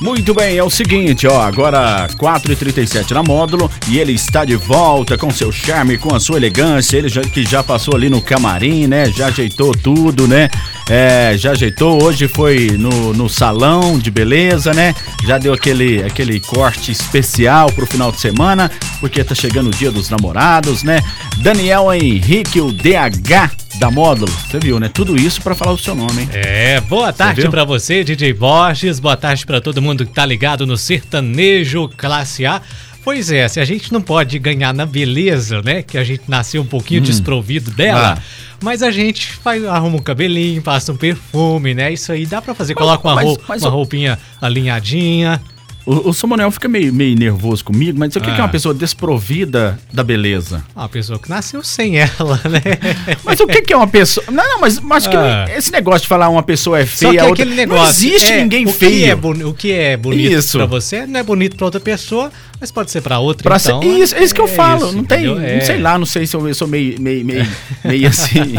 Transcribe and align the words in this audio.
Muito 0.00 0.32
bem, 0.32 0.56
é 0.56 0.62
o 0.62 0.70
seguinte, 0.70 1.26
ó, 1.26 1.42
agora 1.42 2.06
4h37 2.16 3.10
na 3.10 3.22
módulo 3.22 3.68
e 3.88 3.98
ele 3.98 4.12
está 4.12 4.44
de 4.44 4.54
volta 4.54 5.18
com 5.18 5.28
seu 5.28 5.50
charme, 5.50 5.98
com 5.98 6.14
a 6.14 6.20
sua 6.20 6.36
elegância, 6.36 6.96
ele 6.96 7.08
já, 7.08 7.20
que 7.22 7.42
já 7.42 7.64
passou 7.64 7.96
ali 7.96 8.08
no 8.08 8.22
camarim, 8.22 8.86
né, 8.86 9.10
já 9.10 9.26
ajeitou 9.26 9.72
tudo, 9.72 10.28
né, 10.28 10.48
é, 10.88 11.34
já 11.36 11.50
ajeitou, 11.50 12.00
hoje 12.00 12.28
foi 12.28 12.76
no, 12.78 13.12
no 13.12 13.28
salão 13.28 13.98
de 13.98 14.08
beleza, 14.08 14.72
né, 14.72 14.94
já 15.26 15.36
deu 15.36 15.52
aquele, 15.52 16.04
aquele 16.04 16.38
corte 16.38 16.92
especial 16.92 17.72
pro 17.72 17.84
final 17.84 18.12
de 18.12 18.20
semana, 18.20 18.70
porque 19.00 19.24
tá 19.24 19.34
chegando 19.34 19.66
o 19.66 19.76
dia 19.76 19.90
dos 19.90 20.08
namorados, 20.10 20.84
né, 20.84 21.02
Daniel 21.38 21.92
Henrique, 21.92 22.60
o 22.60 22.70
DH 22.70 23.67
da 23.78 23.90
Módulo. 23.90 24.30
Você 24.30 24.58
viu, 24.58 24.80
né? 24.80 24.88
Tudo 24.88 25.16
isso 25.16 25.40
para 25.40 25.54
falar 25.54 25.72
o 25.72 25.78
seu 25.78 25.94
nome, 25.94 26.22
hein? 26.22 26.28
É, 26.32 26.80
boa 26.80 27.12
tarde 27.12 27.48
para 27.48 27.64
você, 27.64 28.02
DJ 28.02 28.32
Borges. 28.32 28.98
Boa 28.98 29.16
tarde 29.16 29.46
para 29.46 29.60
todo 29.60 29.80
mundo 29.80 30.04
que 30.04 30.12
tá 30.12 30.26
ligado 30.26 30.66
no 30.66 30.76
sertanejo 30.76 31.88
classe 31.96 32.44
A. 32.44 32.60
Pois 33.04 33.30
é, 33.30 33.46
se 33.46 33.60
a 33.60 33.64
gente 33.64 33.92
não 33.92 34.02
pode 34.02 34.38
ganhar 34.38 34.74
na 34.74 34.84
beleza, 34.84 35.62
né? 35.62 35.82
Que 35.82 35.96
a 35.96 36.02
gente 36.02 36.24
nasceu 36.26 36.60
um 36.60 36.66
pouquinho 36.66 37.00
hum. 37.00 37.04
desprovido 37.04 37.70
dela. 37.70 38.18
Ah. 38.18 38.22
Mas 38.60 38.82
a 38.82 38.90
gente 38.90 39.32
faz, 39.34 39.64
arruma 39.64 39.96
um 39.96 40.02
cabelinho, 40.02 40.60
passa 40.60 40.92
um 40.92 40.96
perfume, 40.96 41.72
né? 41.72 41.92
Isso 41.92 42.10
aí 42.10 42.26
dá 42.26 42.42
para 42.42 42.54
fazer. 42.54 42.74
Coloca 42.74 43.06
uma, 43.06 43.14
mas, 43.14 43.24
roupa, 43.24 43.44
mas, 43.48 43.62
uma 43.62 43.70
roupinha 43.70 44.18
alinhadinha. 44.40 45.40
O, 45.88 46.10
o 46.10 46.12
Samuel 46.12 46.50
fica 46.50 46.68
meio, 46.68 46.92
meio 46.92 47.16
nervoso 47.16 47.64
comigo, 47.64 47.98
mas 47.98 48.14
o 48.14 48.20
que, 48.20 48.28
ah. 48.28 48.34
que 48.34 48.38
é 48.38 48.42
uma 48.42 48.48
ah. 48.50 48.52
pessoa 48.52 48.74
desprovida 48.74 49.80
da 49.90 50.04
beleza? 50.04 50.62
Uma 50.76 50.86
pessoa 50.86 51.18
que 51.18 51.30
nasceu 51.30 51.64
sem 51.64 51.96
ela, 51.96 52.38
né? 52.44 52.60
Mas 53.24 53.40
o 53.40 53.46
que, 53.46 53.62
que 53.62 53.72
é 53.72 53.76
uma 53.76 53.86
pessoa. 53.86 54.26
Não, 54.30 54.46
não, 54.48 54.60
mas, 54.60 54.80
mas 54.80 55.06
ah. 55.06 55.46
que, 55.46 55.52
esse 55.52 55.72
negócio 55.72 56.02
de 56.02 56.08
falar 56.08 56.28
uma 56.28 56.42
pessoa 56.42 56.78
é 56.78 56.84
feia. 56.84 57.12
Só 57.12 57.18
que 57.18 57.30
outra... 57.30 57.44
aquele 57.44 57.54
negócio. 57.56 57.84
Não 57.84 57.90
existe 57.90 58.32
é, 58.32 58.42
ninguém 58.42 58.66
o 58.66 58.72
feio. 58.72 59.04
Que 59.04 59.10
é 59.10 59.16
boni... 59.16 59.44
o 59.44 59.54
que 59.54 59.72
é 59.72 59.96
bonito 59.96 60.32
Isso. 60.32 60.58
pra 60.58 60.66
você 60.66 61.06
não 61.06 61.20
é 61.20 61.22
bonito 61.22 61.56
pra 61.56 61.66
outra 61.66 61.80
pessoa, 61.80 62.30
mas 62.60 62.70
pode 62.70 62.90
ser 62.90 63.00
pra 63.00 63.18
outra. 63.18 63.42
Pra 63.42 63.56
então, 63.56 63.82
ser... 63.82 63.88
Isso, 63.88 64.14
é 64.14 64.22
isso 64.22 64.34
que 64.34 64.40
eu 64.40 64.46
é 64.46 64.48
falo. 64.48 64.86
Isso, 64.86 64.96
não 64.96 65.04
tem. 65.04 65.24
É. 65.24 65.56
Não 65.56 65.66
sei 65.66 65.78
lá, 65.78 65.98
não 65.98 66.06
sei 66.06 66.26
se 66.26 66.36
eu, 66.36 66.46
eu 66.46 66.54
sou 66.54 66.68
meio, 66.68 67.00
meio, 67.00 67.24
meio, 67.24 67.46
meio 67.84 68.08
assim. 68.08 68.54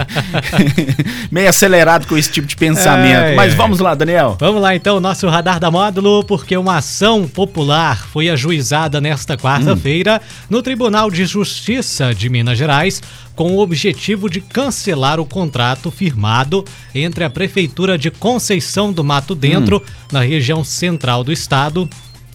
meio 1.31 1.49
acelerado 1.49 2.07
com 2.07 2.17
esse 2.17 2.31
tipo 2.31 2.47
de 2.47 2.55
pensamento. 2.55 3.15
É, 3.15 3.35
mas 3.35 3.53
vamos 3.53 3.79
lá, 3.79 3.93
Daniel. 3.93 4.37
Vamos 4.39 4.61
lá 4.61 4.75
então, 4.75 4.99
nosso 4.99 5.27
radar 5.27 5.59
da 5.59 5.69
módulo, 5.71 6.23
porque 6.23 6.55
uma 6.55 6.77
ação 6.77 7.18
popular 7.27 8.07
foi 8.07 8.29
ajuizada 8.29 9.01
nesta 9.01 9.37
quarta-feira 9.37 10.21
hum. 10.23 10.45
no 10.49 10.61
Tribunal 10.61 11.09
de 11.11 11.25
Justiça 11.25 12.13
de 12.13 12.29
Minas 12.29 12.57
Gerais 12.57 13.01
com 13.35 13.53
o 13.53 13.59
objetivo 13.59 14.29
de 14.29 14.41
cancelar 14.41 15.19
o 15.19 15.25
contrato 15.25 15.89
firmado 15.89 16.65
entre 16.93 17.23
a 17.23 17.29
Prefeitura 17.29 17.97
de 17.97 18.11
Conceição 18.11 18.91
do 18.91 19.03
Mato 19.03 19.33
Dentro, 19.33 19.77
hum. 19.77 19.91
na 20.11 20.21
região 20.21 20.63
central 20.63 21.23
do 21.23 21.31
estado, 21.31 21.89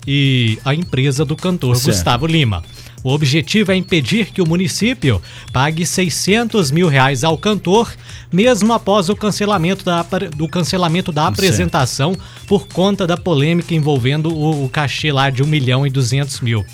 e 0.07 0.59
a 0.65 0.75
empresa 0.75 1.25
do 1.25 1.37
cantor 1.37 1.77
certo. 1.77 1.95
Gustavo 1.95 2.27
Lima. 2.27 2.63
O 3.05 3.13
objetivo 3.13 3.71
é 3.71 3.77
impedir 3.77 4.33
que 4.33 4.41
o 4.41 4.49
município 4.49 5.21
pague 5.53 5.85
600 5.85 6.71
mil 6.71 6.89
reais 6.89 7.23
ao 7.23 7.37
cantor, 7.37 7.95
mesmo 8.33 8.73
após 8.73 9.11
o 9.11 9.15
cancelamento 9.15 9.85
da, 9.85 10.03
do 10.35 10.49
cancelamento 10.49 11.13
da 11.13 11.27
apresentação 11.27 12.17
por 12.47 12.67
conta 12.67 13.07
da 13.07 13.19
polêmica 13.19 13.75
envolvendo 13.75 14.35
o, 14.35 14.65
o 14.65 14.71
cachê 14.71 15.13
lá 15.13 15.29
de 15.29 15.43
1 15.43 15.47
milhão 15.47 15.87
e 15.87 15.91
200 15.91 16.41
mil. 16.41 16.65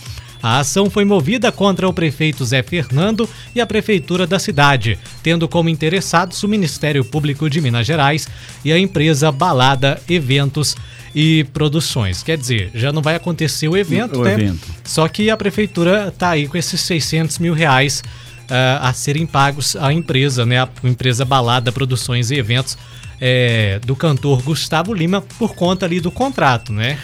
A 0.43 0.59
ação 0.59 0.89
foi 0.89 1.05
movida 1.05 1.53
contra 1.53 1.89
o 1.89 1.93
prefeito 1.93 2.45
Zé 2.45 2.63
Fernando 2.63 3.29
e 3.55 3.61
a 3.61 3.67
prefeitura 3.67 4.27
da 4.27 4.39
cidade, 4.39 4.99
tendo 5.23 5.49
como 5.49 5.69
interessados 5.69 6.43
o 6.43 6.49
Ministério 6.49 7.05
Público 7.05 7.49
de 7.51 7.61
Minas 7.61 7.87
Gerais 7.87 8.29
e 8.65 8.73
a 8.73 8.79
empresa 8.79 9.31
Balada 9.31 10.01
Eventos 10.09 10.77
e 11.15 11.45
Produções. 11.53 12.23
Quer 12.23 12.39
dizer, 12.39 12.71
já 12.75 12.93
não 12.93 13.03
vai 13.03 13.17
acontecer 13.17 13.69
o 13.69 13.77
evento, 13.77 14.21
o 14.21 14.25
né? 14.25 14.35
Evento. 14.35 14.67
Só 14.85 15.07
que 15.09 15.29
a 15.29 15.37
prefeitura 15.37 16.09
está 16.09 16.31
aí 16.31 16.47
com 16.49 16.57
esses 16.57 16.81
600 16.81 17.39
mil 17.39 17.53
reais 17.53 18.03
uh, 18.51 18.83
a 18.83 18.93
serem 18.93 19.27
pagos 19.27 19.77
à 19.77 19.93
empresa, 19.93 20.47
né? 20.47 20.61
A 20.61 20.69
empresa 20.85 21.25
Balada 21.25 21.71
Produções 21.71 22.31
e 22.31 22.37
Eventos 22.37 22.79
é, 23.21 23.79
do 23.85 23.95
cantor 23.95 24.43
Gustavo 24.43 24.95
Lima 24.95 25.21
por 25.21 25.55
conta 25.55 25.85
ali 25.85 26.01
do 26.01 26.11
contrato, 26.11 26.73
né? 26.73 26.99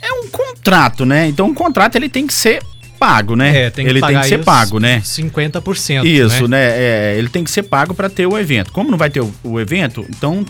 É 0.00 0.12
um 0.12 0.19
contrato, 0.60 1.06
né? 1.06 1.26
Então 1.28 1.48
o 1.48 1.54
contrato 1.54 1.96
ele 1.96 2.08
tem 2.08 2.26
que 2.26 2.34
ser 2.34 2.62
pago, 2.98 3.34
né? 3.34 3.64
É, 3.64 3.70
tem 3.70 3.84
que 3.84 3.90
ele 3.90 4.00
tem 4.00 4.20
que 4.20 4.26
ser 4.26 4.44
pago, 4.44 4.78
né? 4.78 5.00
50%. 5.00 6.04
Isso, 6.04 6.46
né? 6.46 6.58
né? 6.58 6.82
É, 6.82 7.14
ele 7.18 7.28
tem 7.28 7.42
que 7.42 7.50
ser 7.50 7.62
pago 7.62 7.94
para 7.94 8.10
ter 8.10 8.26
o 8.26 8.38
evento. 8.38 8.70
Como 8.72 8.90
não 8.90 8.98
vai 8.98 9.08
ter 9.08 9.20
o, 9.20 9.32
o 9.42 9.58
evento, 9.58 10.04
então 10.10 10.44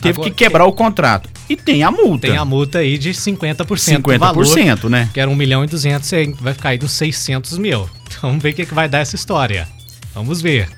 teve 0.00 0.14
Agora, 0.14 0.30
que 0.30 0.36
quebrar 0.36 0.64
o 0.64 0.72
contrato. 0.72 1.28
E 1.48 1.56
tem 1.56 1.82
a 1.82 1.90
multa. 1.90 2.28
Tem 2.28 2.36
a 2.36 2.44
multa 2.44 2.78
aí 2.78 2.96
de 2.96 3.10
50%. 3.10 3.66
50%, 3.66 4.18
valor, 4.18 4.90
né? 4.90 5.10
Que 5.12 5.18
era 5.18 5.28
1 5.28 5.34
milhão 5.34 5.64
e 5.64 5.66
200, 5.66 6.08
vai 6.40 6.54
ficar 6.54 6.70
aí 6.70 6.78
nos 6.78 6.92
600 6.92 7.58
mil. 7.58 7.90
Vamos 8.22 8.40
ver 8.42 8.50
o 8.50 8.54
que, 8.54 8.64
que 8.64 8.74
vai 8.74 8.88
dar 8.88 9.00
essa 9.00 9.16
história. 9.16 9.66
Vamos 10.14 10.40
ver. 10.40 10.68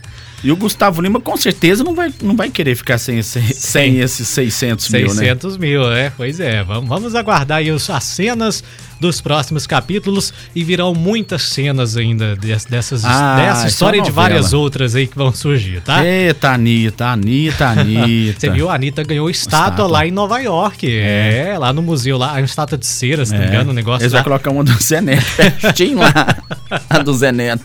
E 0.44 0.50
o 0.50 0.56
Gustavo 0.56 1.00
Lima 1.00 1.20
com 1.20 1.36
certeza 1.36 1.84
não 1.84 1.94
vai, 1.94 2.12
não 2.20 2.34
vai 2.34 2.50
querer 2.50 2.74
ficar 2.74 2.98
sem, 2.98 3.18
esse, 3.18 3.40
sem 3.54 4.00
esses 4.00 4.26
600 4.26 4.88
mil, 4.88 5.08
600 5.10 5.56
né? 5.56 5.66
mil, 5.66 5.92
é. 5.92 6.10
Pois 6.16 6.40
é. 6.40 6.64
Vamos, 6.64 6.88
vamos 6.88 7.14
aguardar 7.14 7.58
aí 7.58 7.70
as 7.70 8.04
cenas 8.04 8.64
dos 9.02 9.20
próximos 9.20 9.66
capítulos 9.66 10.32
e 10.54 10.62
virão 10.62 10.94
muitas 10.94 11.42
cenas 11.42 11.96
ainda 11.96 12.36
dessas, 12.36 13.04
ah, 13.04 13.36
dessa 13.36 13.64
é 13.64 13.68
história 13.68 13.98
e 13.98 14.02
de 14.02 14.12
várias 14.12 14.52
outras 14.52 14.94
aí 14.94 15.08
que 15.08 15.16
vão 15.16 15.32
surgir, 15.32 15.80
tá? 15.80 16.04
Eita, 16.06 16.50
Anitta, 16.50 17.06
Anitta, 17.06 17.66
Anitta. 17.66 18.38
Você 18.40 18.50
viu? 18.50 18.70
A 18.70 18.76
Anitta 18.76 19.02
ganhou 19.02 19.28
estátua, 19.28 19.66
estátua, 19.66 19.86
lá 19.88 20.06
em 20.06 20.12
Nova 20.12 20.38
York. 20.38 20.88
É. 20.88 21.48
é, 21.48 21.58
lá 21.58 21.72
no 21.72 21.82
museu, 21.82 22.16
lá, 22.16 22.34
a 22.34 22.40
estátua 22.40 22.78
de 22.78 22.86
cera, 22.86 23.26
se 23.26 23.32
não 23.32 23.40
me 23.40 23.46
é. 23.46 23.48
engano, 23.48 23.70
o 23.72 23.74
negócio 23.74 24.04
Eles 24.04 24.12
lá. 24.12 24.20
vão 24.20 24.24
colocar 24.24 24.50
uma 24.50 24.62
do 24.62 24.72
Zé 24.80 25.00
Neto, 25.00 25.26
pertinho 25.60 25.98
lá, 25.98 26.36
a 26.88 26.98
do 26.98 27.12
Zé 27.12 27.32
Neto. 27.32 27.64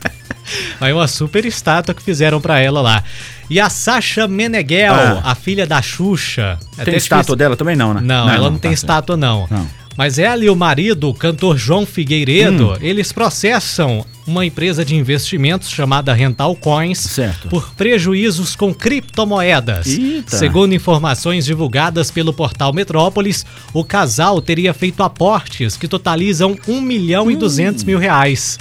Aí 0.80 0.94
uma 0.94 1.08
super 1.08 1.46
estátua 1.46 1.94
que 1.94 2.02
fizeram 2.02 2.40
para 2.40 2.60
ela 2.60 2.82
lá. 2.82 3.04
E 3.50 3.60
a 3.60 3.70
Sasha 3.70 4.28
Meneghel, 4.28 4.94
ah. 4.94 5.22
a 5.24 5.36
filha 5.36 5.66
da 5.66 5.82
Xuxa. 5.82 6.58
Tem 6.84 6.96
estátua 6.96 7.36
dela 7.36 7.56
também 7.56 7.76
não, 7.76 7.94
né? 7.94 8.02
Não, 8.02 8.26
não 8.26 8.34
ela 8.34 8.44
não, 8.46 8.52
não 8.52 8.60
tem 8.60 8.72
tá 8.72 8.76
estátua 8.76 9.18
não. 9.18 9.48
não. 9.50 9.68
Mas 9.98 10.20
ela 10.20 10.46
e 10.46 10.50
o 10.50 10.56
marido, 10.56 11.10
o 11.10 11.14
cantor 11.14 11.58
João 11.58 11.84
Figueiredo, 11.84 12.74
hum. 12.74 12.78
eles 12.80 13.12
processam 13.12 14.06
uma 14.28 14.46
empresa 14.46 14.86
de 14.86 14.96
investimentos 14.96 15.70
chamada 15.70 16.14
Rental 16.14 16.56
Coins 16.56 17.00
certo. 17.00 17.48
por 17.48 17.74
prejuízos 17.74 18.56
com 18.56 18.72
criptomoedas. 18.72 19.88
Eita. 19.88 20.38
Segundo 20.38 20.76
informações 20.76 21.46
divulgadas 21.46 22.12
pelo 22.12 22.32
portal 22.32 22.72
Metrópolis, 22.74 23.44
o 23.74 23.84
casal 23.84 24.40
teria 24.40 24.72
feito 24.72 25.02
aportes 25.02 25.76
que 25.76 25.88
totalizam 25.88 26.56
1 26.68 26.80
milhão 26.80 27.26
hum. 27.26 27.32
e 27.32 27.36
200 27.36 27.84
mil 27.84 27.98
reais. 27.98 28.60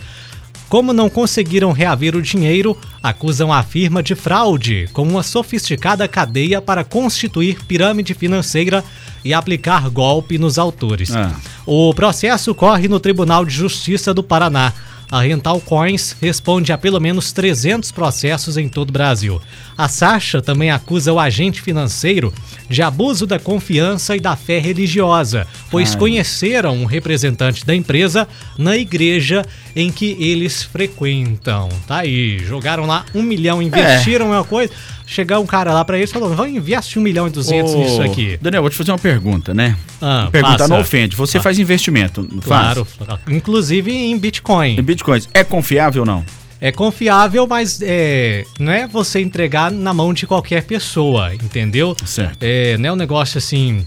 Como 0.69 0.93
não 0.93 1.09
conseguiram 1.09 1.71
reaver 1.71 2.17
o 2.17 2.23
dinheiro, 2.23 2.77
acusam 3.03 3.53
a 3.53 3.63
firma 3.63 4.03
de 4.03 4.15
fraude 4.15 4.89
com 4.93 5.03
uma 5.03 5.23
sofisticada 5.23 6.09
cadeia 6.09 6.61
para 6.61 6.83
constituir 6.83 7.65
pirâmide 7.67 8.15
financeira 8.15 8.83
e 9.25 9.33
aplicar 9.33 9.89
golpe 9.89 10.39
nos 10.39 10.59
autores. 10.59 11.15
Ah. 11.15 11.33
O 11.65 11.95
processo 11.95 12.55
corre 12.55 12.89
no 12.89 12.99
Tribunal 12.99 13.45
de 13.45 13.55
Justiça 13.55 14.13
do 14.13 14.23
Paraná. 14.23 14.73
A 15.11 15.21
Rental 15.21 15.61
Coins 15.61 16.17
responde 16.21 16.73
a 16.73 16.79
pelo 16.79 17.01
menos 17.01 17.33
300 17.33 17.93
processos 17.93 18.57
em 18.57 18.69
todo 18.69 18.91
o 18.91 18.93
Brasil. 18.93 19.41
A 19.79 19.89
Sasha 19.89 20.43
também 20.43 20.71
acusa 20.71 21.13
o 21.13 21.21
agente 21.21 21.63
financeiro 21.63 22.33
de 22.69 22.83
abuso 22.83 23.27
da 23.27 23.39
confiança 23.39 24.17
e 24.17 24.21
da 24.21 24.35
fé 24.35 24.59
religiosa, 24.59 25.47
pois 25.71 25.93
Ai. 25.93 25.99
conheceram 25.99 26.77
um 26.77 26.85
representante 26.85 27.65
da 27.65 27.75
empresa 27.75 28.27
na 28.59 28.77
igreja 28.77 29.45
em 29.77 29.93
que 29.93 30.17
eles 30.19 30.63
frequentam. 30.63 31.69
Tá 31.87 31.99
aí, 31.99 32.39
jogaram 32.39 32.87
lá 32.87 33.05
um 33.15 33.23
milhão, 33.23 33.63
investiram 33.63 34.33
é. 34.33 34.39
uma 34.39 34.45
coisa. 34.45 34.73
Chegar 35.07 35.39
um 35.39 35.47
cara 35.47 35.73
lá 35.73 35.85
para 35.85 35.97
eles 35.97 36.11
e 36.11 36.13
falou: 36.13 36.35
vamos 36.35 36.53
investe 36.53 36.99
um 36.99 37.03
milhão 37.03 37.29
e 37.29 37.31
duzentos 37.31 37.73
Ô, 37.73 37.79
nisso 37.79 38.03
aqui. 38.03 38.37
Daniel, 38.43 38.63
vou 38.63 38.71
te 38.71 38.77
fazer 38.77 38.91
uma 38.91 38.99
pergunta, 38.99 39.55
né? 39.55 39.77
Ah, 40.03 40.29
pergunta 40.33 40.67
não 40.67 40.81
ofende. 40.81 41.15
Você 41.15 41.39
ah. 41.39 41.41
faz 41.41 41.59
investimento, 41.59 42.29
claro, 42.43 42.85
faz? 42.85 43.21
inclusive 43.29 43.93
em 43.93 44.19
Bitcoin. 44.19 44.77
Em 44.77 44.83
Bitcoins. 44.83 45.29
É 45.33 45.45
confiável 45.45 46.03
ou 46.03 46.07
não? 46.07 46.25
É 46.61 46.73
confiável, 46.73 47.47
mas 47.47 47.81
é, 47.83 48.45
não 48.59 48.73
é 48.73 48.87
você 48.87 49.21
entregar 49.21 49.71
na 49.71 49.93
mão 49.93 50.13
de 50.13 50.27
qualquer 50.27 50.65
pessoa, 50.65 51.35
entendeu? 51.35 51.95
Certo. 52.05 52.39
É, 52.41 52.77
não 52.79 52.89
é 52.89 52.93
um 52.93 52.97
negócio 52.97 53.39
assim, 53.39 53.87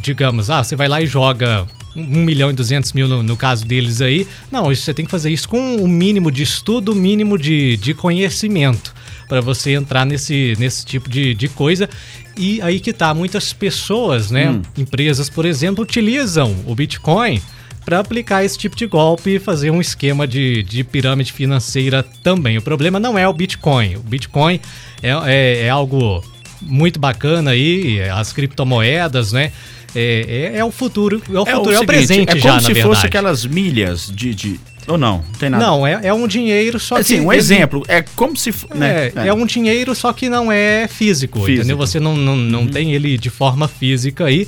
digamos, 0.00 0.50
ah, 0.50 0.62
você 0.62 0.74
vai 0.74 0.88
lá 0.88 1.00
e 1.00 1.06
joga 1.06 1.66
1 1.94 2.02
milhão 2.02 2.50
e 2.50 2.52
200 2.52 2.92
mil 2.92 3.06
no, 3.08 3.22
no, 3.22 3.36
caso 3.36 3.64
deles 3.64 4.00
aí. 4.00 4.26
Não, 4.50 4.64
você 4.64 4.92
tem 4.92 5.04
que 5.04 5.10
fazer 5.10 5.30
isso 5.30 5.48
com 5.48 5.76
o 5.76 5.84
um 5.84 5.88
mínimo 5.88 6.30
de 6.30 6.42
estudo, 6.42 6.92
o 6.92 6.94
um 6.94 6.98
mínimo 6.98 7.38
de, 7.38 7.76
de 7.76 7.94
conhecimento 7.94 8.94
para 9.28 9.40
você 9.40 9.72
entrar 9.72 10.04
nesse, 10.04 10.54
nesse 10.58 10.84
tipo 10.84 11.08
de, 11.08 11.34
de 11.34 11.48
coisa. 11.48 11.88
E 12.36 12.60
aí 12.62 12.80
que 12.80 12.92
tá, 12.92 13.14
muitas 13.14 13.52
pessoas, 13.52 14.30
né, 14.30 14.50
Hum. 14.50 14.62
empresas, 14.76 15.30
por 15.30 15.44
exemplo, 15.44 15.82
utilizam 15.82 16.54
o 16.66 16.74
Bitcoin 16.74 17.40
para 17.84 18.00
aplicar 18.00 18.44
esse 18.44 18.58
tipo 18.58 18.74
de 18.74 18.86
golpe 18.86 19.36
e 19.36 19.38
fazer 19.38 19.70
um 19.70 19.80
esquema 19.80 20.26
de, 20.26 20.62
de 20.62 20.82
pirâmide 20.82 21.32
financeira 21.32 22.02
também. 22.22 22.56
O 22.56 22.62
problema 22.62 22.98
não 22.98 23.18
é 23.18 23.28
o 23.28 23.32
Bitcoin. 23.32 23.96
O 23.96 24.00
Bitcoin 24.00 24.58
é, 25.02 25.10
é, 25.26 25.66
é 25.66 25.70
algo 25.70 26.24
muito 26.62 26.98
bacana 26.98 27.50
aí, 27.50 28.00
as 28.10 28.32
criptomoedas, 28.32 29.32
né? 29.32 29.52
É, 29.94 30.52
é, 30.54 30.58
é 30.58 30.64
o 30.64 30.70
futuro, 30.70 31.22
é 31.28 31.38
o 31.38 31.46
futuro, 31.46 31.70
é 31.70 31.76
o, 31.76 31.80
seguinte, 31.80 31.86
presente 31.86 32.38
é 32.38 32.40
como 32.40 32.60
se 32.60 32.82
fosse 32.82 33.06
aquelas 33.06 33.46
milhas 33.46 34.10
de, 34.12 34.34
de... 34.34 34.60
Ou 34.86 34.98
não, 34.98 35.18
não 35.18 35.38
tem 35.38 35.48
nada. 35.48 35.64
Não, 35.64 35.86
é, 35.86 36.00
é 36.02 36.12
um 36.12 36.26
dinheiro 36.26 36.78
só 36.78 36.96
assim, 36.96 37.16
que. 37.16 37.20
um 37.20 37.32
ele- 37.32 37.38
exemplo, 37.38 37.82
é 37.88 38.02
como 38.02 38.36
se... 38.36 38.52
né? 38.74 39.12
É, 39.16 39.28
é 39.28 39.34
um 39.34 39.46
dinheiro, 39.46 39.94
só 39.94 40.12
que 40.12 40.28
não 40.28 40.52
é 40.52 40.86
físico, 40.88 41.38
Físico. 41.38 41.50
Uhum. 41.50 41.54
entendeu? 41.54 41.76
Você 41.76 41.98
não, 42.00 42.16
não, 42.16 42.36
não 42.36 42.66
tem 42.66 42.92
ele 42.92 43.16
de 43.16 43.30
forma 43.30 43.66
física 43.66 44.26
aí. 44.26 44.46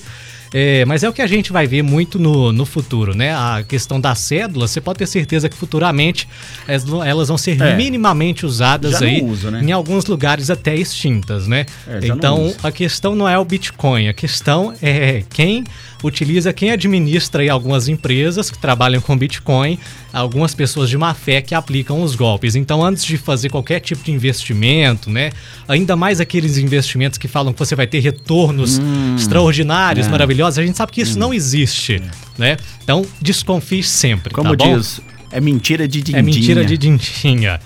É, 0.58 0.86
mas 0.86 1.02
é 1.04 1.08
o 1.08 1.12
que 1.12 1.20
a 1.20 1.26
gente 1.26 1.52
vai 1.52 1.66
ver 1.66 1.82
muito 1.82 2.18
no, 2.18 2.50
no 2.50 2.64
futuro, 2.64 3.14
né? 3.14 3.34
A 3.34 3.62
questão 3.62 4.00
das 4.00 4.18
cédulas, 4.20 4.70
você 4.70 4.80
pode 4.80 4.98
ter 4.98 5.06
certeza 5.06 5.50
que 5.50 5.56
futuramente 5.56 6.26
elas, 6.66 7.28
vão- 7.28 7.36
ser 7.36 7.60
É. 7.60 7.76
minimamente 7.76 8.46
usadas 8.46 8.92
Já 8.92 9.04
aí 9.04 9.22
usa, 9.22 9.50
né? 9.50 9.60
em 9.62 9.70
alguns 9.70 10.06
lugares 10.06 10.48
até 10.48 10.74
extintas, 10.74 11.46
né? 11.46 11.66
É, 11.86 12.06
então 12.06 12.54
a 12.62 12.72
questão 12.72 13.14
não 13.14 13.28
é 13.28 13.38
o 13.38 13.44
Bitcoin, 13.44 14.08
a 14.08 14.14
questão 14.14 14.72
é 14.80 15.22
quem 15.28 15.62
utiliza, 16.02 16.52
quem 16.54 16.70
administra 16.70 17.42
aí 17.42 17.50
algumas 17.50 17.86
empresas 17.88 18.50
que 18.50 18.56
trabalham 18.58 19.02
com 19.02 19.14
Bitcoin, 19.16 19.78
algumas 20.20 20.54
pessoas 20.54 20.88
de 20.88 20.96
má 20.96 21.12
fé 21.12 21.40
que 21.42 21.54
aplicam 21.54 22.02
os 22.02 22.14
golpes. 22.14 22.54
Então, 22.54 22.82
antes 22.84 23.04
de 23.04 23.18
fazer 23.18 23.50
qualquer 23.50 23.80
tipo 23.80 24.02
de 24.02 24.12
investimento, 24.12 25.10
né, 25.10 25.30
ainda 25.68 25.94
mais 25.94 26.20
aqueles 26.20 26.56
investimentos 26.56 27.18
que 27.18 27.28
falam 27.28 27.52
que 27.52 27.58
você 27.58 27.74
vai 27.74 27.86
ter 27.86 28.00
retornos 28.00 28.80
extraordinários, 29.16 30.06
é. 30.06 30.10
maravilhosos, 30.10 30.58
a 30.58 30.64
gente 30.64 30.76
sabe 30.76 30.92
que 30.92 31.02
isso 31.02 31.18
não 31.18 31.34
existe, 31.34 32.02
né? 32.38 32.56
Então, 32.82 33.04
desconfie 33.20 33.82
sempre, 33.82 34.32
Como 34.32 34.56
tá 34.56 34.64
bom? 34.64 34.78
diz, 34.78 35.00
é 35.30 35.40
mentira 35.40 35.86
de 35.88 36.00
dindinha. 36.00 36.18
É 36.18 36.22
mentira 36.22 36.64
de 36.64 36.76
dintinha. 36.78 37.60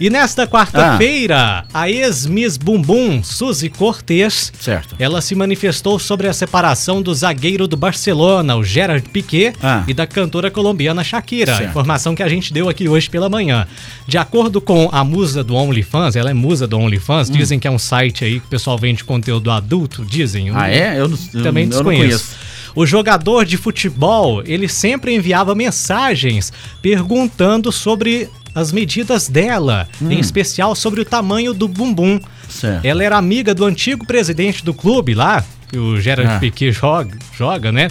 E 0.00 0.08
nesta 0.10 0.46
quarta-feira, 0.46 1.64
a 1.74 1.90
ex-Miss 1.90 2.56
Bumbum, 2.56 3.20
Suzy 3.22 3.68
Cortez, 3.68 4.52
Certo. 4.60 4.94
ela 4.98 5.20
se 5.20 5.34
manifestou 5.34 5.98
sobre 5.98 6.28
a 6.28 6.32
separação 6.32 7.02
do 7.02 7.12
zagueiro 7.12 7.66
do 7.66 7.76
Barcelona, 7.76 8.54
o 8.56 8.62
Gerard 8.62 9.08
Piquet, 9.08 9.54
Ah. 9.60 9.82
e 9.88 9.94
da 9.94 10.06
cantora 10.06 10.50
colombiana 10.52 11.02
Shakira. 11.02 11.56
Certo. 11.56 11.70
Informação 11.70 12.14
que 12.14 12.22
a 12.22 12.28
gente 12.28 12.52
deu 12.52 12.68
aqui 12.68 12.88
hoje 12.88 13.10
pela 13.10 13.28
manhã. 13.28 13.66
De 14.06 14.16
acordo 14.16 14.60
com 14.60 14.88
a 14.92 15.02
musa 15.02 15.42
do 15.42 15.54
OnlyFans, 15.56 16.14
ela 16.14 16.30
é 16.30 16.34
musa 16.34 16.66
do 16.68 16.78
Hum. 16.78 16.84
OnlyFans, 16.84 17.28
dizem 17.28 17.58
que 17.58 17.66
é 17.66 17.70
um 17.70 17.78
site 17.78 18.24
aí 18.24 18.38
que 18.38 18.46
o 18.46 18.50
pessoal 18.50 18.78
vende 18.78 19.02
conteúdo 19.02 19.50
adulto, 19.50 20.04
dizem. 20.04 20.50
Ah, 20.54 20.70
é? 20.70 21.00
Eu, 21.00 21.08
não- 21.08 21.18
eu, 21.34 21.42
Também 21.42 21.64
eu 21.64 21.70
não 21.70 21.76
desconheço. 21.76 22.02
conheço. 22.28 22.47
O 22.74 22.84
jogador 22.86 23.44
de 23.44 23.56
futebol, 23.56 24.42
ele 24.44 24.68
sempre 24.68 25.14
enviava 25.14 25.54
mensagens 25.54 26.52
perguntando 26.82 27.70
sobre 27.72 28.28
as 28.54 28.72
medidas 28.72 29.28
dela, 29.28 29.88
Hum. 30.00 30.10
em 30.10 30.18
especial 30.18 30.74
sobre 30.74 31.00
o 31.00 31.04
tamanho 31.04 31.52
do 31.54 31.68
bumbum. 31.68 32.18
Certo. 32.48 32.84
Ela 32.84 33.04
era 33.04 33.16
amiga 33.16 33.54
do 33.54 33.64
antigo 33.64 34.06
presidente 34.06 34.64
do 34.64 34.72
clube 34.74 35.14
lá, 35.14 35.44
que 35.68 35.78
o 35.78 36.00
Gerard 36.00 36.32
Ah. 36.36 36.38
Piquet 36.38 36.72
joga, 36.72 37.16
joga, 37.36 37.70
né? 37.70 37.88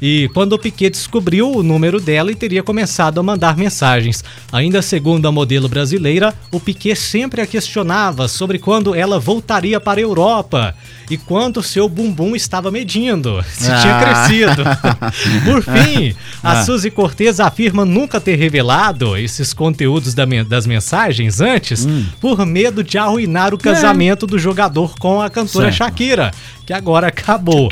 E 0.00 0.30
quando 0.32 0.52
o 0.52 0.58
Piquet 0.58 0.90
descobriu 0.90 1.50
o 1.50 1.62
número 1.62 2.00
dela 2.00 2.30
e 2.30 2.34
teria 2.34 2.62
começado 2.62 3.18
a 3.18 3.22
mandar 3.22 3.56
mensagens. 3.56 4.22
Ainda 4.52 4.80
segundo 4.80 5.26
a 5.26 5.32
modelo 5.32 5.68
brasileira, 5.68 6.32
o 6.52 6.60
Piquet 6.60 6.94
sempre 6.96 7.40
a 7.40 7.46
questionava 7.46 8.28
sobre 8.28 8.58
quando 8.58 8.94
ela 8.94 9.18
voltaria 9.18 9.80
para 9.80 9.98
a 10.00 10.02
Europa 10.02 10.74
e 11.10 11.16
quanto 11.16 11.62
seu 11.62 11.88
bumbum 11.88 12.36
estava 12.36 12.70
medindo, 12.70 13.42
se 13.52 13.64
tinha 13.64 13.96
Ah. 13.98 14.24
crescido. 14.26 14.62
Por 15.44 15.62
fim, 15.62 16.14
a 16.42 16.52
Ah. 16.60 16.64
Suzy 16.64 16.90
Cortez 16.90 17.40
afirma 17.40 17.84
nunca 17.84 18.20
ter 18.20 18.36
revelado 18.36 19.16
esses 19.16 19.52
conteúdos 19.52 20.14
das 20.48 20.66
mensagens 20.66 21.40
antes 21.40 21.84
Hum. 21.86 22.04
por 22.20 22.44
medo 22.46 22.84
de 22.84 22.98
arruinar 22.98 23.52
o 23.54 23.58
casamento 23.58 24.26
do 24.26 24.38
jogador 24.38 24.94
com 24.98 25.20
a 25.20 25.28
cantora 25.30 25.68
É. 25.68 25.72
Certo. 25.72 25.78
Shakira, 25.78 26.30
que 26.68 26.72
agora 26.74 27.06
acabou. 27.06 27.66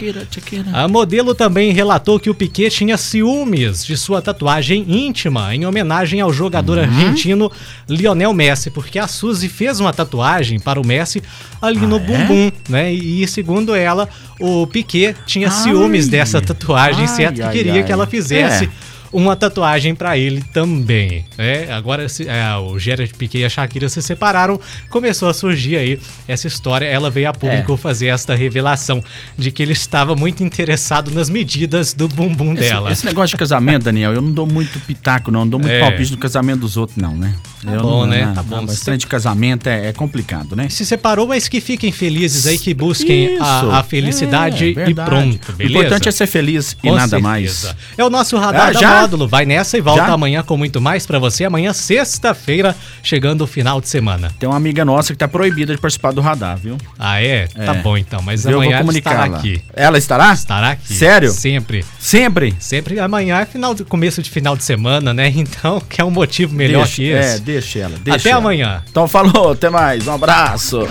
A 0.72 0.88
modelo 0.88 1.34
também 1.34 1.70
relatou 1.70 2.18
que 2.18 2.30
o 2.30 2.34
Piquet 2.34 2.70
tinha 2.70 2.96
ciúmes 2.96 3.84
de 3.84 3.94
sua 3.94 4.22
tatuagem 4.22 4.86
íntima 4.88 5.54
em 5.54 5.66
homenagem 5.66 6.18
ao 6.22 6.32
jogador 6.32 6.78
Uhum. 6.78 6.84
argentino 6.84 7.52
Lionel 7.86 8.32
Messi, 8.32 8.70
porque 8.70 8.98
a 8.98 9.06
Suzy 9.06 9.50
fez 9.50 9.80
uma 9.80 9.92
tatuagem 9.92 10.58
para 10.58 10.80
o 10.80 10.86
Messi 10.86 11.22
ali 11.60 11.80
no 11.86 11.96
Ah, 11.96 12.00
é? 12.00 12.06
bumbum, 12.06 12.52
né? 12.70 12.90
E 12.90 13.28
segundo 13.28 13.74
ela, 13.74 14.08
o 14.40 14.66
Piquet 14.66 15.14
tinha 15.26 15.48
Ai. 15.48 15.62
ciúmes 15.62 16.08
dessa 16.08 16.40
tatuagem, 16.40 17.02
Ai, 17.02 17.08
certo? 17.08 17.34
Que 17.34 17.42
ai, 17.42 17.52
queria 17.52 17.72
ai. 17.74 17.82
que 17.84 17.92
ela 17.92 18.06
fizesse 18.06 18.64
É. 18.64 18.68
uma 19.12 19.34
tatuagem 19.36 19.94
pra 19.94 20.16
ele 20.18 20.42
também. 20.52 21.24
É, 21.38 21.72
agora 21.72 22.08
se- 22.08 22.28
é, 22.28 22.54
o 22.56 22.78
Gerard 22.78 23.12
Piquet 23.14 23.38
e 23.40 23.44
a 23.44 23.48
Shakira 23.48 23.88
se 23.88 24.02
separaram, 24.02 24.60
começou 24.90 25.28
a 25.28 25.34
surgir 25.34 25.76
aí 25.76 26.00
essa 26.28 26.46
história. 26.46 26.86
Ela 26.86 27.10
veio 27.10 27.28
a 27.28 27.32
público 27.32 27.74
É. 27.74 27.76
fazer 27.76 28.06
esta 28.08 28.34
revelação 28.34 29.02
de 29.36 29.50
que 29.50 29.62
ele 29.62 29.72
estava 29.72 30.14
muito 30.16 30.42
interessado 30.44 31.10
nas 31.10 31.28
medidas 31.30 31.92
do 31.94 32.08
bumbum 32.08 32.52
Esse, 32.54 32.62
dela. 32.62 32.92
esse 32.92 33.04
negócio 33.06 33.30
de 33.30 33.36
casamento, 33.38 33.84
Daniel, 33.84 34.12
eu 34.14 34.22
não 34.22 34.32
dou 34.32 34.46
muito 34.46 34.78
pitaco, 34.80 35.30
não. 35.30 35.40
Não 35.40 35.48
dou 35.48 35.60
muito 35.60 35.72
É. 35.72 35.80
palpite 35.80 36.10
no 36.12 36.18
casamento 36.18 36.60
dos 36.60 36.76
outros, 36.76 36.96
não, 36.96 37.14
né? 37.14 37.34
eu 37.64 37.80
bom, 37.82 38.00
não, 38.02 38.06
né? 38.06 38.26
Não, 38.26 38.34
Tá 38.34 38.42
bom. 38.42 38.64
trem 38.66 38.96
de 38.96 39.06
casamento 39.06 39.66
é, 39.68 39.88
é 39.88 39.92
complicado, 39.92 40.54
né? 40.54 40.68
Se 40.68 40.84
separou, 40.86 41.26
mas 41.26 41.48
que 41.48 41.60
fiquem 41.60 41.90
felizes 41.90 42.46
aí, 42.46 42.58
que 42.58 42.72
busquem 42.72 43.38
a, 43.40 43.78
a 43.78 43.82
felicidade 43.82 44.74
É, 44.78 44.88
e 44.90 44.94
pronto, 44.94 45.52
beleza? 45.52 45.74
O 45.78 45.82
importante 45.82 46.08
é 46.08 46.12
ser 46.12 46.26
feliz 46.26 46.72
e 46.82 46.88
Com 46.88 46.94
nada 46.94 47.08
certeza. 47.08 47.20
mais. 47.28 47.74
É 47.98 48.04
o 48.04 48.10
nosso 48.10 48.36
radar 48.36 48.68
Ah, 48.68 48.72
da 48.72 48.80
já? 48.80 48.95
Módulo. 49.00 49.28
Vai 49.28 49.44
nessa 49.46 49.76
e 49.78 49.80
volta 49.80 50.06
Já? 50.06 50.12
amanhã 50.12 50.42
com 50.42 50.56
muito 50.56 50.80
mais 50.80 51.06
pra 51.06 51.18
você. 51.18 51.44
Amanhã, 51.44 51.72
sexta-feira, 51.72 52.74
chegando 53.02 53.42
o 53.42 53.46
final 53.46 53.80
de 53.80 53.88
semana. 53.88 54.32
Tem 54.38 54.48
uma 54.48 54.56
amiga 54.56 54.84
nossa 54.84 55.12
que 55.12 55.18
tá 55.18 55.26
proibida 55.28 55.74
de 55.74 55.80
participar 55.80 56.12
do 56.12 56.20
radar, 56.20 56.56
viu? 56.56 56.76
Ah, 56.98 57.20
é? 57.22 57.46
Tá 57.46 57.74
É. 57.74 57.82
bom 57.82 57.96
então. 57.96 58.20
Mas 58.22 58.44
eu 58.44 58.52
vou 58.52 58.60
amanhã 58.60 58.76
ela 58.76 58.80
comunicar 58.84 59.10
estará 59.10 59.26
ela. 59.26 59.38
aqui. 59.38 59.62
Ela 59.74 59.98
estará? 59.98 60.32
Estará 60.32 60.70
aqui. 60.70 60.94
Sério? 60.94 61.30
Sempre. 61.30 61.84
Sempre? 61.98 62.54
Sempre 62.58 62.98
amanhã 63.00 63.38
é 63.40 63.46
final 63.46 63.74
de, 63.74 63.84
começo 63.84 64.22
de 64.22 64.30
final 64.30 64.56
de 64.56 64.64
semana, 64.64 65.12
né? 65.14 65.32
Então, 65.36 65.80
que 65.80 66.00
é 66.00 66.04
um 66.04 66.10
motivo 66.10 66.54
melhor 66.54 66.84
deixa, 66.84 66.96
que 66.96 67.12
É, 67.12 67.20
esse. 67.34 67.40
deixa 67.42 67.78
ela. 67.80 67.94
Deixa 68.02 68.18
Até 68.20 68.30
ela. 68.30 68.40
amanhã. 68.40 68.82
Então 68.90 69.06
falou, 69.08 69.52
até 69.52 69.68
mais. 69.70 70.06
Um 70.06 70.12
abraço. 70.12 70.86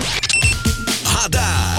Radar. 1.04 1.78